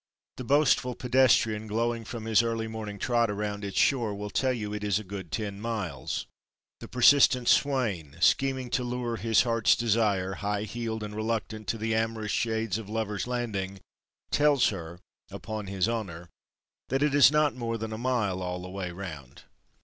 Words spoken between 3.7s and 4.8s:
shore will tell you